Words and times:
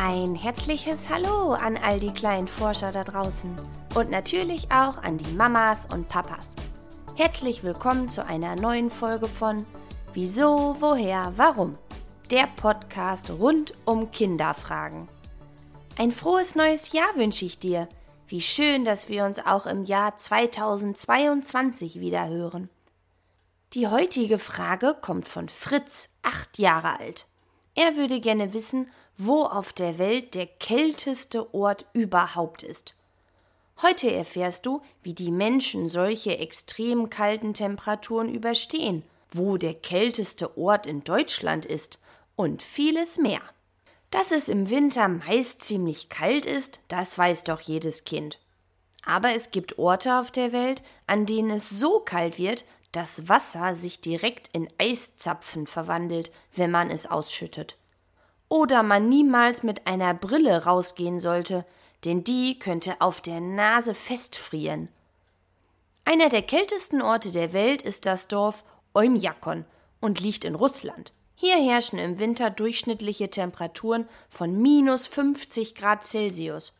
Ein 0.00 0.36
herzliches 0.36 1.08
Hallo 1.08 1.54
an 1.54 1.76
all 1.76 1.98
die 1.98 2.12
kleinen 2.12 2.46
Forscher 2.46 2.92
da 2.92 3.02
draußen 3.02 3.52
und 3.96 4.10
natürlich 4.10 4.70
auch 4.70 5.02
an 5.02 5.18
die 5.18 5.32
Mamas 5.32 5.86
und 5.92 6.08
Papas. 6.08 6.54
Herzlich 7.16 7.64
willkommen 7.64 8.08
zu 8.08 8.24
einer 8.24 8.54
neuen 8.54 8.90
Folge 8.90 9.26
von 9.26 9.66
Wieso, 10.12 10.76
woher, 10.78 11.32
warum? 11.34 11.76
Der 12.30 12.46
Podcast 12.46 13.28
rund 13.28 13.74
um 13.86 14.12
Kinderfragen. 14.12 15.08
Ein 15.96 16.12
frohes 16.12 16.54
neues 16.54 16.92
Jahr 16.92 17.16
wünsche 17.16 17.44
ich 17.44 17.58
dir. 17.58 17.88
Wie 18.28 18.40
schön, 18.40 18.84
dass 18.84 19.08
wir 19.08 19.24
uns 19.24 19.44
auch 19.44 19.66
im 19.66 19.84
Jahr 19.84 20.16
2022 20.16 21.98
wieder 21.98 22.28
hören. 22.28 22.70
Die 23.72 23.88
heutige 23.88 24.38
Frage 24.38 24.94
kommt 25.00 25.26
von 25.26 25.48
Fritz, 25.48 26.10
acht 26.22 26.56
Jahre 26.56 27.00
alt. 27.00 27.26
Er 27.74 27.96
würde 27.96 28.20
gerne 28.20 28.54
wissen, 28.54 28.88
wo 29.18 29.42
auf 29.42 29.72
der 29.72 29.98
Welt 29.98 30.34
der 30.34 30.46
kälteste 30.46 31.52
Ort 31.52 31.84
überhaupt 31.92 32.62
ist. 32.62 32.94
Heute 33.82 34.12
erfährst 34.12 34.64
du, 34.64 34.80
wie 35.02 35.12
die 35.12 35.32
Menschen 35.32 35.88
solche 35.88 36.38
extrem 36.38 37.10
kalten 37.10 37.52
Temperaturen 37.52 38.32
überstehen, 38.32 39.02
wo 39.30 39.56
der 39.56 39.74
kälteste 39.74 40.56
Ort 40.56 40.86
in 40.86 41.04
Deutschland 41.04 41.66
ist 41.66 41.98
und 42.36 42.62
vieles 42.62 43.18
mehr. 43.18 43.42
Dass 44.10 44.30
es 44.30 44.48
im 44.48 44.70
Winter 44.70 45.08
meist 45.08 45.64
ziemlich 45.64 46.08
kalt 46.08 46.46
ist, 46.46 46.80
das 46.88 47.18
weiß 47.18 47.44
doch 47.44 47.60
jedes 47.60 48.04
Kind. 48.04 48.38
Aber 49.04 49.34
es 49.34 49.50
gibt 49.50 49.78
Orte 49.78 50.18
auf 50.18 50.30
der 50.30 50.52
Welt, 50.52 50.82
an 51.06 51.26
denen 51.26 51.50
es 51.50 51.68
so 51.68 52.00
kalt 52.00 52.38
wird, 52.38 52.64
dass 52.92 53.28
Wasser 53.28 53.74
sich 53.74 54.00
direkt 54.00 54.48
in 54.52 54.68
Eiszapfen 54.78 55.66
verwandelt, 55.66 56.32
wenn 56.54 56.70
man 56.70 56.90
es 56.90 57.06
ausschüttet. 57.06 57.76
Oder 58.48 58.82
man 58.82 59.08
niemals 59.08 59.62
mit 59.62 59.86
einer 59.86 60.14
Brille 60.14 60.64
rausgehen 60.64 61.20
sollte, 61.20 61.64
denn 62.04 62.24
die 62.24 62.58
könnte 62.58 63.00
auf 63.00 63.20
der 63.20 63.40
Nase 63.40 63.94
festfrieren. 63.94 64.88
Einer 66.04 66.30
der 66.30 66.42
kältesten 66.42 67.02
Orte 67.02 67.32
der 67.32 67.52
Welt 67.52 67.82
ist 67.82 68.06
das 68.06 68.28
Dorf 68.28 68.64
Oymyakon 68.94 69.66
und 70.00 70.20
liegt 70.20 70.44
in 70.44 70.54
Russland. 70.54 71.12
Hier 71.34 71.56
herrschen 71.56 71.98
im 71.98 72.18
Winter 72.18 72.50
durchschnittliche 72.50 73.30
Temperaturen 73.30 74.08
von 74.28 74.60
minus 74.60 75.06
50 75.06 75.74
Grad 75.74 76.04
Celsius. 76.04 76.72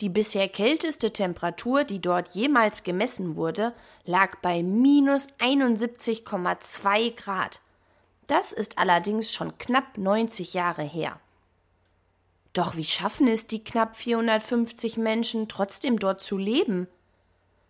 Die 0.00 0.08
bisher 0.08 0.48
kälteste 0.48 1.12
Temperatur, 1.12 1.84
die 1.84 2.00
dort 2.00 2.34
jemals 2.34 2.82
gemessen 2.82 3.36
wurde, 3.36 3.72
lag 4.04 4.36
bei 4.40 4.62
minus 4.62 5.28
71,2 5.38 7.14
Grad. 7.14 7.60
Das 8.26 8.52
ist 8.52 8.78
allerdings 8.78 9.32
schon 9.32 9.58
knapp 9.58 9.98
90 9.98 10.54
Jahre 10.54 10.82
her. 10.82 11.20
Doch 12.52 12.76
wie 12.76 12.84
schaffen 12.84 13.26
es 13.26 13.46
die 13.46 13.62
knapp 13.62 13.96
450 13.96 14.96
Menschen 14.96 15.48
trotzdem 15.48 15.98
dort 15.98 16.22
zu 16.22 16.38
leben? 16.38 16.88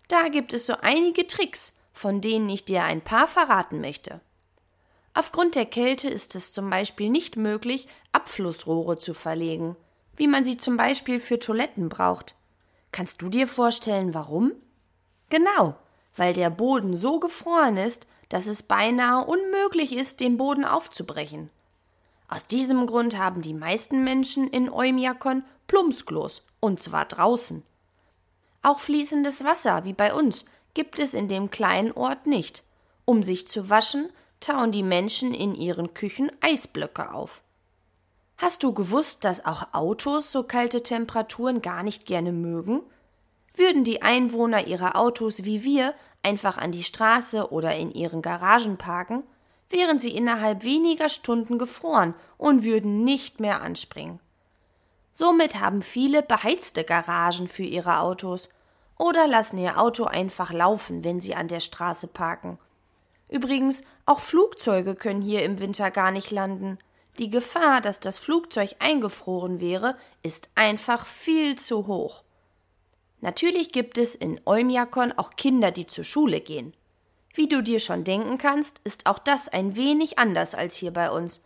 Da 0.09 0.29
gibt 0.29 0.53
es 0.53 0.67
so 0.67 0.75
einige 0.83 1.27
Tricks, 1.27 1.79
von 1.93 2.21
denen 2.21 2.49
ich 2.51 2.65
dir 2.65 2.85
ein 2.85 3.01
paar 3.01 3.27
verraten 3.27 3.81
möchte. 3.81 4.21
Aufgrund 5.15 5.55
der 5.55 5.65
Kälte 5.65 6.09
ist 6.09 6.35
es 6.35 6.53
zum 6.53 6.69
Beispiel 6.69 7.09
nicht 7.09 7.37
möglich, 7.37 7.89
Abflussrohre 8.13 8.99
zu 8.99 9.15
verlegen, 9.15 9.77
wie 10.17 10.27
man 10.27 10.45
sie 10.45 10.57
zum 10.57 10.77
Beispiel 10.77 11.21
für 11.21 11.39
Toiletten 11.39 11.89
braucht. 11.89 12.35
Kannst 12.93 13.23
du 13.23 13.29
dir 13.29 13.49
vorstellen, 13.49 14.13
warum? 14.13 14.53
Genau, 15.31 15.77
weil 16.15 16.35
der 16.35 16.51
Boden 16.51 16.97
so 16.97 17.21
gefroren 17.21 17.77
ist, 17.77 18.07
dass 18.29 18.47
es 18.47 18.63
beinahe 18.63 19.25
unmöglich 19.25 19.95
ist, 19.95 20.21
den 20.21 20.37
Boden 20.37 20.65
aufzubrechen. 20.65 21.51
Aus 22.29 22.47
diesem 22.47 22.87
Grund 22.87 23.19
haben 23.19 23.43
die 23.43 23.55
meisten 23.55 24.03
Menschen 24.05 24.49
in 24.49 24.71
Oymyakon 24.71 25.45
Plumpsklos, 25.67 26.43
und 26.61 26.81
zwar 26.81 27.05
draußen. 27.05 27.63
Auch 28.63 28.81
fließendes 28.81 29.45
Wasser, 29.45 29.85
wie 29.85 29.93
bei 29.93 30.15
uns, 30.15 30.45
gibt 30.73 30.99
es 30.99 31.15
in 31.15 31.29
dem 31.29 31.51
kleinen 31.51 31.93
Ort 31.93 32.27
nicht. 32.27 32.65
Um 33.05 33.23
sich 33.23 33.47
zu 33.47 33.71
waschen, 33.71 34.11
tauen 34.41 34.73
die 34.73 34.83
Menschen 34.83 35.35
in 35.35 35.55
ihren 35.55 35.95
Küchen 35.95 36.33
Eisblöcke 36.41 37.13
auf. 37.13 37.43
Hast 38.37 38.63
du 38.63 38.75
gewusst, 38.75 39.25
dass 39.25 39.45
auch 39.45 39.73
Autos 39.73 40.33
so 40.33 40.43
kalte 40.43 40.83
Temperaturen 40.83 41.63
gar 41.63 41.83
nicht 41.83 42.07
gerne 42.07 42.33
mögen? 42.33 42.83
Würden 43.55 43.85
die 43.85 44.03
Einwohner 44.03 44.67
ihrer 44.67 44.97
Autos 44.97 45.45
wie 45.45 45.65
wir 45.65 45.95
einfach 46.23 46.59
an 46.59 46.73
die 46.73 46.83
Straße 46.83 47.53
oder 47.53 47.77
in 47.77 47.93
ihren 47.93 48.23
Garagen 48.23 48.77
parken, 48.77 49.23
wären 49.71 50.01
sie 50.01 50.15
innerhalb 50.15 50.65
weniger 50.65 51.09
Stunden 51.09 51.59
gefroren 51.59 52.15
und 52.37 52.65
würden 52.65 53.05
nicht 53.05 53.41
mehr 53.41 53.61
anspringen. 53.61 54.21
Somit 55.13 55.61
haben 55.61 55.83
viele 55.83 56.23
beheizte 56.23 56.85
Garagen 56.85 57.49
für 57.49 57.63
ihre 57.63 58.01
Autos 58.01 58.49
oder 58.99 59.27
lassen 59.27 59.59
ihr 59.59 59.81
Auto 59.81 60.05
einfach 60.05 60.53
laufen, 60.53 61.05
wenn 61.05 61.21
sie 61.21 61.35
an 61.35 61.49
der 61.49 61.61
Straße 61.61 62.09
parken 62.09 62.59
Übrigens, 63.29 63.83
auch 64.07 64.21
Flugzeuge 64.21 64.95
können 64.95 65.23
hier 65.23 65.43
im 65.45 65.59
Winter 65.59 65.91
gar 65.91 66.11
nicht 66.11 66.31
landen. 66.31 66.79
Die 67.19 67.31
Gefahr, 67.31 67.81
dass 67.81 68.01
das 68.01 68.19
Flugzeug 68.19 68.77
eingefroren 68.81 69.61
wäre, 69.61 69.97
ist 70.23 70.51
einfach 70.55 71.07
viel 71.07 71.57
zu 71.57 71.87
hoch. 71.87 72.23
Natürlich 73.25 73.73
gibt 73.73 73.97
es 73.97 74.15
in 74.15 74.39
Oymyakon 74.45 75.13
auch 75.13 75.31
Kinder, 75.31 75.71
die 75.71 75.87
zur 75.87 76.05
Schule 76.05 76.43
gehen. 76.43 76.75
Wie 77.33 77.49
du 77.49 77.63
dir 77.63 77.81
schon 77.81 78.05
denken 78.05 78.37
kannst, 78.37 78.83
ist 78.85 79.07
auch 79.07 79.19
das 79.19 79.49
ein 79.49 79.77
wenig 79.77 80.19
anders 80.19 80.55
als 80.55 80.77
hier 80.77 80.91
bei 80.91 81.11
uns. 81.11 81.43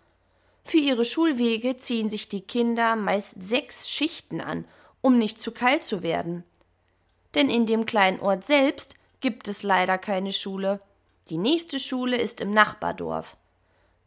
Für 0.65 0.79
ihre 0.79 1.05
Schulwege 1.05 1.77
ziehen 1.77 2.11
sich 2.11 2.29
die 2.29 2.41
Kinder 2.41 2.97
meist 2.97 3.41
sechs 3.41 3.89
Schichten 3.89 4.41
an, 4.41 4.65
um 5.03 5.19
nicht 5.19 5.41
zu 5.41 5.53
kalt 5.53 5.85
zu 5.85 6.03
werden. 6.03 6.43
Denn 7.37 7.49
in 7.49 7.65
dem 7.65 7.87
kleinen 7.87 8.19
Ort 8.19 8.45
selbst 8.45 8.97
gibt 9.21 9.47
es 9.47 9.63
leider 9.63 9.99
keine 9.99 10.33
Schule. 10.33 10.81
Die 11.31 11.39
nächste 11.39 11.79
Schule 11.79 12.17
ist 12.17 12.41
im 12.41 12.53
Nachbardorf. 12.53 13.37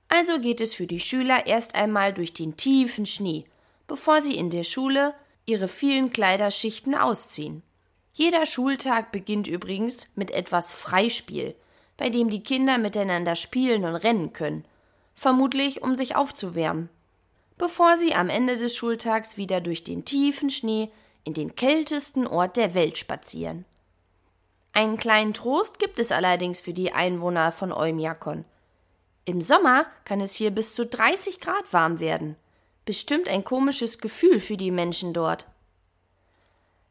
Also 0.09 0.41
geht 0.41 0.59
es 0.59 0.75
für 0.75 0.87
die 0.87 0.99
Schüler 0.99 1.47
erst 1.47 1.75
einmal 1.75 2.11
durch 2.13 2.33
den 2.33 2.57
tiefen 2.57 3.05
Schnee, 3.05 3.45
bevor 3.87 4.21
sie 4.21 4.35
in 4.35 4.49
der 4.49 4.65
Schule 4.65 5.13
ihre 5.51 5.67
vielen 5.67 6.11
Kleiderschichten 6.13 6.95
ausziehen. 6.95 7.61
Jeder 8.13 8.45
Schultag 8.45 9.11
beginnt 9.11 9.47
übrigens 9.47 10.07
mit 10.15 10.31
etwas 10.31 10.71
Freispiel, 10.71 11.55
bei 11.97 12.09
dem 12.09 12.29
die 12.29 12.41
Kinder 12.41 12.77
miteinander 12.77 13.35
spielen 13.35 13.83
und 13.83 13.95
rennen 13.95 14.31
können, 14.33 14.65
vermutlich 15.13 15.81
um 15.81 15.95
sich 15.95 16.15
aufzuwärmen, 16.15 16.89
bevor 17.57 17.97
sie 17.97 18.15
am 18.15 18.29
Ende 18.29 18.57
des 18.57 18.75
Schultags 18.75 19.37
wieder 19.37 19.59
durch 19.59 19.83
den 19.83 20.05
tiefen 20.05 20.49
Schnee 20.49 20.89
in 21.25 21.33
den 21.33 21.55
kältesten 21.55 22.25
Ort 22.27 22.57
der 22.57 22.73
Welt 22.73 22.97
spazieren. 22.97 23.65
Einen 24.73 24.97
kleinen 24.97 25.33
Trost 25.33 25.79
gibt 25.79 25.99
es 25.99 26.13
allerdings 26.13 26.61
für 26.61 26.73
die 26.73 26.93
Einwohner 26.93 27.51
von 27.51 27.73
Oymyakon. 27.73 28.45
Im 29.25 29.41
Sommer 29.41 29.85
kann 30.05 30.21
es 30.21 30.33
hier 30.33 30.49
bis 30.49 30.75
zu 30.75 30.85
30 30.85 31.41
Grad 31.41 31.73
warm 31.73 31.99
werden. 31.99 32.37
Bestimmt 32.85 33.29
ein 33.29 33.43
komisches 33.43 33.99
Gefühl 33.99 34.39
für 34.39 34.57
die 34.57 34.71
Menschen 34.71 35.13
dort. 35.13 35.45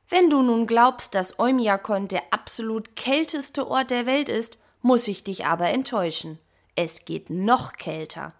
Wenn 0.08 0.30
du 0.30 0.42
nun 0.42 0.66
glaubst, 0.66 1.14
dass 1.14 1.38
Oymyakon 1.38 2.08
der 2.08 2.32
absolut 2.32 2.96
kälteste 2.96 3.68
Ort 3.68 3.90
der 3.90 4.06
Welt 4.06 4.28
ist, 4.28 4.58
muss 4.82 5.08
ich 5.08 5.24
dich 5.24 5.46
aber 5.46 5.68
enttäuschen. 5.68 6.38
Es 6.74 7.04
geht 7.04 7.30
noch 7.30 7.74
kälter. 7.74 8.32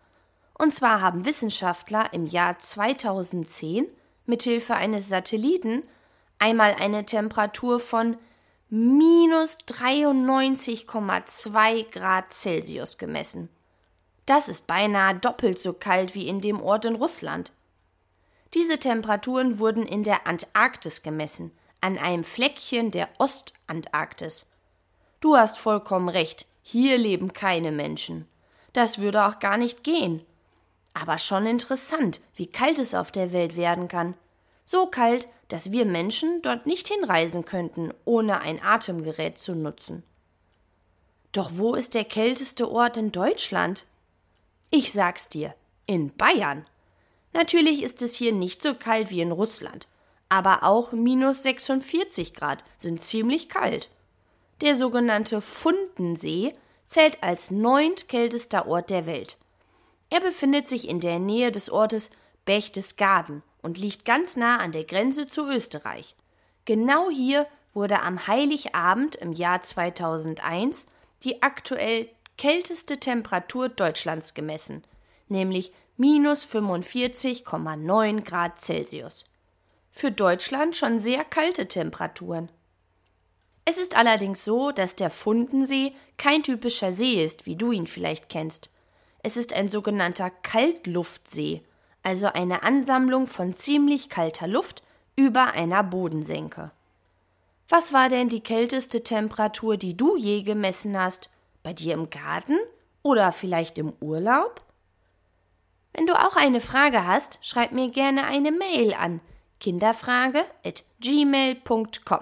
Und 0.54 0.74
zwar 0.74 1.00
haben 1.00 1.24
Wissenschaftler 1.24 2.12
im 2.12 2.26
Jahr 2.26 2.58
2010 2.58 3.86
mithilfe 4.26 4.74
eines 4.74 5.08
Satelliten 5.08 5.84
einmal 6.38 6.74
eine 6.78 7.06
Temperatur 7.06 7.78
von 7.78 8.16
minus 8.68 9.58
93,2 9.68 11.90
Grad 11.90 12.32
Celsius 12.32 12.98
gemessen. 12.98 13.48
Das 14.30 14.48
ist 14.48 14.68
beinahe 14.68 15.16
doppelt 15.16 15.60
so 15.60 15.72
kalt 15.72 16.14
wie 16.14 16.28
in 16.28 16.40
dem 16.40 16.62
Ort 16.62 16.84
in 16.84 16.94
Russland. 16.94 17.50
Diese 18.54 18.78
Temperaturen 18.78 19.58
wurden 19.58 19.84
in 19.84 20.04
der 20.04 20.24
Antarktis 20.28 21.02
gemessen, 21.02 21.50
an 21.80 21.98
einem 21.98 22.22
Fleckchen 22.22 22.92
der 22.92 23.08
Ostantarktis. 23.18 24.48
Du 25.20 25.36
hast 25.36 25.58
vollkommen 25.58 26.08
recht, 26.08 26.46
hier 26.62 26.96
leben 26.96 27.32
keine 27.32 27.72
Menschen. 27.72 28.28
Das 28.72 29.00
würde 29.00 29.26
auch 29.26 29.40
gar 29.40 29.56
nicht 29.56 29.82
gehen. 29.82 30.24
Aber 30.94 31.18
schon 31.18 31.44
interessant, 31.44 32.20
wie 32.36 32.46
kalt 32.46 32.78
es 32.78 32.94
auf 32.94 33.10
der 33.10 33.32
Welt 33.32 33.56
werden 33.56 33.88
kann. 33.88 34.14
So 34.64 34.86
kalt, 34.86 35.26
dass 35.48 35.72
wir 35.72 35.86
Menschen 35.86 36.40
dort 36.42 36.66
nicht 36.66 36.86
hinreisen 36.86 37.44
könnten, 37.44 37.92
ohne 38.04 38.42
ein 38.42 38.62
Atemgerät 38.62 39.38
zu 39.38 39.56
nutzen. 39.56 40.04
Doch 41.32 41.50
wo 41.54 41.74
ist 41.74 41.96
der 41.96 42.04
kälteste 42.04 42.70
Ort 42.70 42.96
in 42.96 43.10
Deutschland? 43.10 43.86
Ich 44.72 44.92
sag's 44.92 45.28
dir, 45.28 45.54
in 45.86 46.16
Bayern. 46.16 46.64
Natürlich 47.32 47.82
ist 47.82 48.02
es 48.02 48.14
hier 48.14 48.32
nicht 48.32 48.62
so 48.62 48.74
kalt 48.74 49.10
wie 49.10 49.20
in 49.20 49.32
Russland, 49.32 49.88
aber 50.28 50.62
auch 50.62 50.92
minus 50.92 51.42
46 51.42 52.34
Grad 52.34 52.62
sind 52.78 53.02
ziemlich 53.02 53.48
kalt. 53.48 53.88
Der 54.60 54.76
sogenannte 54.76 55.40
Fundensee 55.40 56.54
zählt 56.86 57.20
als 57.20 57.50
neuntkältester 57.50 58.68
Ort 58.68 58.90
der 58.90 59.06
Welt. 59.06 59.38
Er 60.08 60.20
befindet 60.20 60.68
sich 60.68 60.88
in 60.88 61.00
der 61.00 61.18
Nähe 61.18 61.50
des 61.50 61.68
Ortes 61.68 62.10
Berchtesgaden 62.44 63.42
und 63.62 63.76
liegt 63.76 64.04
ganz 64.04 64.36
nah 64.36 64.58
an 64.58 64.70
der 64.70 64.84
Grenze 64.84 65.26
zu 65.26 65.48
Österreich. 65.48 66.14
Genau 66.64 67.10
hier 67.10 67.46
wurde 67.74 68.02
am 68.02 68.28
Heiligabend 68.28 69.16
im 69.16 69.32
Jahr 69.32 69.62
2001 69.62 70.86
die 71.24 71.42
aktuell 71.42 72.08
kälteste 72.40 72.98
Temperatur 72.98 73.68
Deutschlands 73.68 74.32
gemessen, 74.32 74.82
nämlich 75.28 75.74
minus 75.98 76.46
45,9 76.46 78.24
Grad 78.24 78.58
Celsius. 78.58 79.26
Für 79.90 80.10
Deutschland 80.10 80.74
schon 80.74 81.00
sehr 81.00 81.22
kalte 81.22 81.68
Temperaturen. 81.68 82.48
Es 83.66 83.76
ist 83.76 83.94
allerdings 83.94 84.42
so, 84.42 84.70
dass 84.70 84.96
der 84.96 85.10
Fundensee 85.10 85.92
kein 86.16 86.42
typischer 86.42 86.92
See 86.92 87.22
ist, 87.22 87.44
wie 87.44 87.56
du 87.56 87.72
ihn 87.72 87.86
vielleicht 87.86 88.30
kennst. 88.30 88.70
Es 89.22 89.36
ist 89.36 89.52
ein 89.52 89.68
sogenannter 89.68 90.30
Kaltluftsee, 90.30 91.62
also 92.02 92.28
eine 92.28 92.62
Ansammlung 92.62 93.26
von 93.26 93.52
ziemlich 93.52 94.08
kalter 94.08 94.46
Luft 94.46 94.82
über 95.14 95.52
einer 95.52 95.82
Bodensenke. 95.82 96.70
Was 97.68 97.92
war 97.92 98.08
denn 98.08 98.30
die 98.30 98.40
kälteste 98.40 99.04
Temperatur, 99.04 99.76
die 99.76 99.94
du 99.94 100.16
je 100.16 100.42
gemessen 100.42 100.98
hast? 100.98 101.28
Bei 101.62 101.72
dir 101.72 101.94
im 101.94 102.10
Garten? 102.10 102.58
Oder 103.02 103.32
vielleicht 103.32 103.78
im 103.78 103.94
Urlaub? 104.00 104.60
Wenn 105.92 106.06
du 106.06 106.14
auch 106.14 106.36
eine 106.36 106.60
Frage 106.60 107.04
hast, 107.06 107.38
schreib 107.42 107.72
mir 107.72 107.90
gerne 107.90 108.24
eine 108.24 108.52
Mail 108.52 108.94
an 108.94 109.20
kinderfrage@gmail.com. 109.60 112.20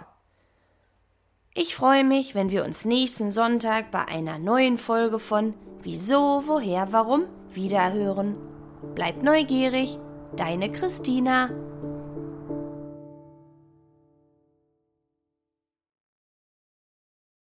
Ich 1.55 1.75
freue 1.75 2.05
mich, 2.05 2.35
wenn 2.35 2.50
wir 2.50 2.62
uns 2.64 2.85
nächsten 2.85 3.31
Sonntag 3.31 3.90
bei 3.90 4.05
einer 4.06 4.38
neuen 4.38 4.76
Folge 4.79 5.19
von 5.19 5.55
Wieso, 5.82 6.43
woher, 6.46 6.93
warum 6.93 7.25
wiederhören. 7.50 8.37
Bleib 8.94 9.23
neugierig, 9.23 9.99
deine 10.37 10.70
Christina. 10.70 11.50